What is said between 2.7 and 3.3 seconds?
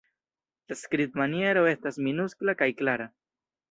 klara.